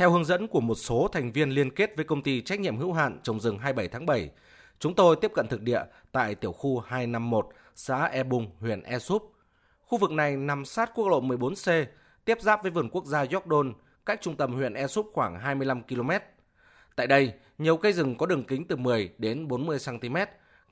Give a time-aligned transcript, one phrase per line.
[0.00, 2.76] Theo hướng dẫn của một số thành viên liên kết với công ty trách nhiệm
[2.76, 4.30] hữu hạn trồng rừng 27 tháng 7,
[4.78, 8.98] chúng tôi tiếp cận thực địa tại tiểu khu 251, xã E Bung, huyện E
[8.98, 9.32] Súp.
[9.80, 11.84] Khu vực này nằm sát quốc lộ 14C,
[12.24, 13.76] tiếp giáp với vườn quốc gia York
[14.06, 16.10] cách trung tâm huyện E Súp khoảng 25 km.
[16.96, 20.16] Tại đây, nhiều cây rừng có đường kính từ 10 đến 40 cm,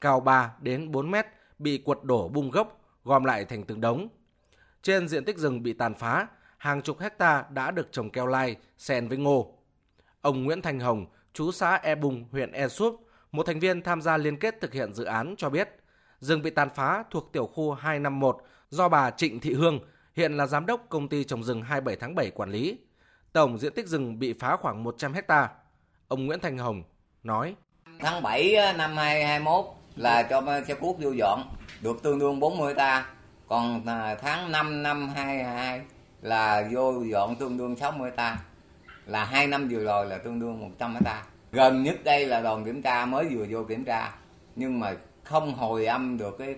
[0.01, 1.15] cao 3 đến 4 m
[1.59, 4.09] bị quật đổ bung gốc, gom lại thành từng đống.
[4.83, 6.27] Trên diện tích rừng bị tàn phá,
[6.59, 9.55] hàng chục hecta đã được trồng keo lai, xen với ngô.
[10.21, 14.03] Ông Nguyễn Thành Hồng, chú xã E Bùng, huyện E Súp, một thành viên tham
[14.03, 15.69] gia liên kết thực hiện dự án cho biết,
[16.21, 18.37] rừng bị tàn phá thuộc tiểu khu 251
[18.71, 19.81] do bà Trịnh Thị Hương,
[20.15, 22.79] hiện là giám đốc công ty trồng rừng 27 tháng 7 quản lý.
[23.33, 25.49] Tổng diện tích rừng bị phá khoảng 100 hecta.
[26.09, 26.83] Ông Nguyễn Thành Hồng
[27.23, 27.55] nói:
[27.99, 29.65] Tháng 7 năm 2021
[29.97, 31.43] là cho xe cuốc vô dọn
[31.81, 33.07] được tương đương 40 hecta.
[33.49, 35.83] Còn à, tháng 5 năm 22
[36.23, 38.39] là vô dọn tương đương 60 hecta.
[39.07, 41.25] Là hai năm vừa rồi là tương đương 100 hecta.
[41.53, 44.13] Gần nhất đây là đoàn kiểm tra mới vừa vô kiểm tra
[44.57, 44.95] nhưng mà
[45.25, 46.57] không hồi âm được cái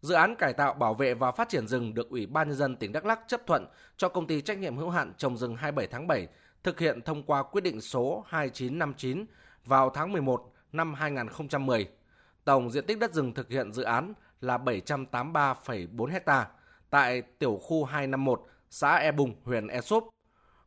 [0.00, 2.76] Dự án cải tạo bảo vệ và phát triển rừng được Ủy ban nhân dân
[2.76, 3.66] tỉnh Đắk Lắk chấp thuận
[3.96, 6.26] cho công ty trách nhiệm hữu hạn trồng rừng 27 tháng 7
[6.62, 9.24] thực hiện thông qua quyết định số 2959
[9.64, 11.88] vào tháng 11 năm 2010.
[12.44, 16.46] Tổng diện tích đất rừng thực hiện dự án là 783,4 ha
[16.90, 18.42] tại tiểu khu 251,
[18.74, 20.08] xã E Bùng, huyện E Súp.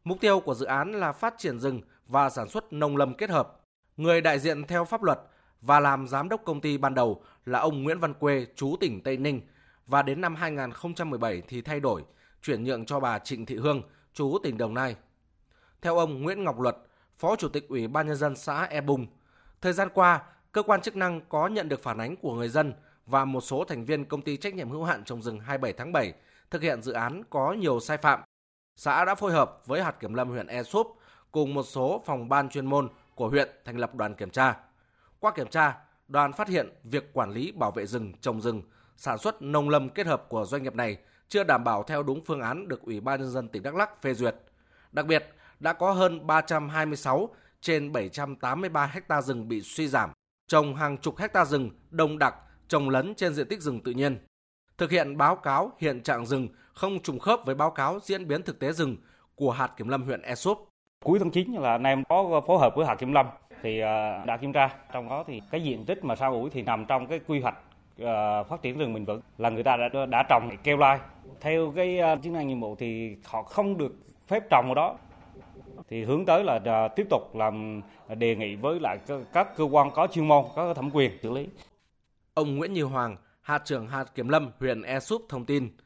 [0.04, 3.30] Mục tiêu của dự án là phát triển rừng và sản xuất nông lâm kết
[3.30, 3.60] hợp.
[3.98, 5.20] Người đại diện theo pháp luật
[5.62, 9.04] và làm giám đốc công ty ban đầu là ông Nguyễn Văn Quê, chú tỉnh
[9.04, 9.42] Tây Ninh
[9.88, 12.04] và đến năm 2017 thì thay đổi,
[12.42, 13.82] chuyển nhượng cho bà Trịnh Thị Hương,
[14.14, 14.96] chú tỉnh Đồng Nai.
[15.82, 16.78] Theo ông Nguyễn Ngọc Luật,
[17.18, 19.08] Phó Chủ tịch Ủy ban nhân dân xã E Bùng,
[19.62, 20.22] thời gian qua,
[20.52, 22.74] cơ quan chức năng có nhận được phản ánh của người dân
[23.06, 25.92] và một số thành viên công ty trách nhiệm hữu hạn trồng rừng 27 tháng
[25.92, 26.14] 7
[26.52, 28.20] thực hiện dự án có nhiều sai phạm.
[28.76, 30.98] Xã đã phối hợp với hạt kiểm lâm huyện Esup
[31.32, 34.58] cùng một số phòng ban chuyên môn của huyện thành lập đoàn kiểm tra.
[35.20, 38.62] Qua kiểm tra, đoàn phát hiện việc quản lý bảo vệ rừng, trồng rừng,
[38.98, 40.98] sản xuất nông lâm kết hợp của doanh nghiệp này
[41.30, 44.02] chưa đảm bảo theo đúng phương án được Ủy ban nhân dân tỉnh Đắk Lắk
[44.02, 44.36] phê duyệt.
[44.92, 45.26] Đặc biệt,
[45.60, 47.30] đã có hơn 326
[47.62, 50.10] trên 783 hecta rừng bị suy giảm,
[50.48, 52.36] trồng hàng chục hecta rừng đông đặc,
[52.68, 54.20] trồng lấn trên diện tích rừng tự nhiên.
[54.78, 58.42] Thực hiện báo cáo hiện trạng rừng không trùng khớp với báo cáo diễn biến
[58.42, 58.98] thực tế rừng
[59.36, 60.70] của hạt kiểm lâm huyện E Súp.
[61.04, 63.26] Cuối tháng 9 là anh em có phối hợp với hạt kiểm lâm
[63.62, 66.62] thì à, đã kiểm tra trong đó thì cái diện tích mà sao ủi thì
[66.62, 67.58] nằm trong cái quy hoạch
[68.00, 71.00] à, phát triển rừng bền vững là người ta đã đã trồng keo lai
[71.42, 73.96] theo cái à, chức năng nhiệm vụ thì họ không được
[74.28, 74.98] phép trồng ở đó
[75.90, 77.82] thì hướng tới là tiếp tục làm
[78.18, 78.98] đề nghị với lại
[79.34, 81.48] các cơ quan có chuyên môn có thẩm quyền xử lý.
[82.34, 83.16] Ông Nguyễn Như Hoàng,
[83.48, 85.78] hạt trưởng hạt kiểm lâm huyện E Súp thông tin,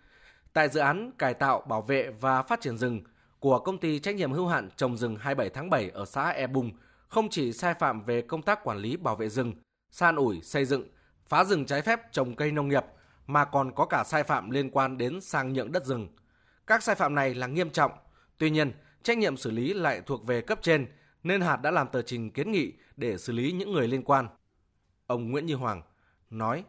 [0.53, 3.01] tại dự án cải tạo bảo vệ và phát triển rừng
[3.39, 6.47] của công ty trách nhiệm hữu hạn trồng rừng 27 tháng 7 ở xã E
[6.47, 6.71] Bùng,
[7.07, 9.53] không chỉ sai phạm về công tác quản lý bảo vệ rừng,
[9.91, 10.87] san ủi, xây dựng,
[11.27, 12.83] phá rừng trái phép trồng cây nông nghiệp
[13.27, 16.07] mà còn có cả sai phạm liên quan đến sang nhượng đất rừng.
[16.67, 17.91] Các sai phạm này là nghiêm trọng.
[18.37, 18.71] Tuy nhiên,
[19.03, 20.87] trách nhiệm xử lý lại thuộc về cấp trên
[21.23, 24.27] nên hạt đã làm tờ trình kiến nghị để xử lý những người liên quan.
[25.07, 25.81] Ông Nguyễn Như Hoàng
[26.29, 26.63] nói: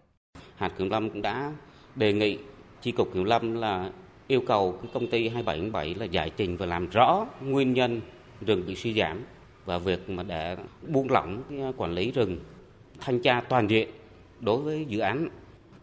[0.56, 1.52] Hạt Kiểm Lâm cũng đã
[1.94, 2.38] đề nghị
[2.82, 3.90] chi cục Kiểm Lâm là
[4.26, 8.00] yêu cầu cái công ty 2777 là giải trình và làm rõ nguyên nhân
[8.40, 9.24] rừng bị suy giảm
[9.64, 10.56] và việc mà để
[10.88, 11.42] buông lỏng
[11.76, 12.38] quản lý rừng,
[13.00, 13.88] thanh tra toàn diện
[14.40, 15.28] đối với dự án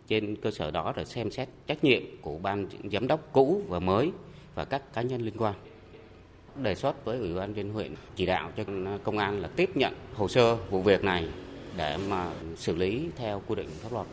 [0.07, 3.79] trên cơ sở đó là xem xét trách nhiệm của ban giám đốc cũ và
[3.79, 4.11] mới
[4.55, 5.53] và các cá nhân liên quan
[6.55, 8.63] đề xuất với ủy ban dân huyện chỉ đạo cho
[9.03, 11.27] công an là tiếp nhận hồ sơ vụ việc này
[11.77, 14.07] để mà xử lý theo quy định pháp luật.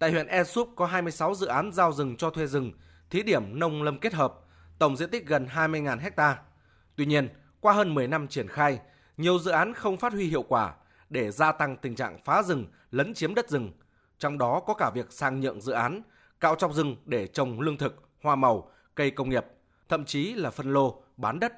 [0.00, 2.72] Tại huyện Esup có 26 dự án giao rừng cho thuê rừng,
[3.10, 4.34] thí điểm nông lâm kết hợp,
[4.78, 6.38] tổng diện tích gần 20.000 ha.
[6.96, 7.28] Tuy nhiên,
[7.60, 8.80] qua hơn 10 năm triển khai,
[9.16, 10.74] nhiều dự án không phát huy hiệu quả
[11.10, 13.72] để gia tăng tình trạng phá rừng, lấn chiếm đất rừng.
[14.18, 16.02] Trong đó có cả việc sang nhượng dự án,
[16.40, 19.44] cạo trọc rừng để trồng lương thực, hoa màu, cây công nghiệp,
[19.88, 21.52] thậm chí là phân lô, bán đất